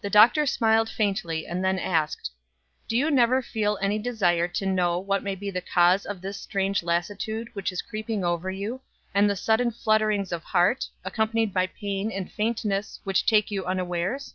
The 0.00 0.10
Doctor 0.10 0.44
smiled 0.44 0.88
faintly, 0.88 1.46
and 1.46 1.64
then 1.64 1.78
asked: 1.78 2.32
"Do 2.88 2.96
you 2.96 3.12
never 3.12 3.42
feel 3.42 3.78
any 3.80 3.96
desire 3.96 4.48
to 4.48 4.66
know 4.66 4.98
what 4.98 5.22
may 5.22 5.36
be 5.36 5.50
the 5.52 5.60
cause 5.60 6.04
of 6.04 6.20
this 6.20 6.40
strange 6.40 6.82
lassitude 6.82 7.54
which 7.54 7.70
is 7.70 7.80
creeping 7.80 8.24
over 8.24 8.50
you, 8.50 8.80
and 9.14 9.30
the 9.30 9.36
sudden 9.36 9.70
flutterings 9.70 10.32
of 10.32 10.42
heart, 10.42 10.88
accompanied 11.04 11.54
by 11.54 11.68
pain 11.68 12.10
and 12.10 12.32
faintness, 12.32 12.98
which 13.04 13.24
take 13.24 13.52
you 13.52 13.64
unawares?" 13.64 14.34